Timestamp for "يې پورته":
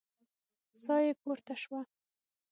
1.05-1.53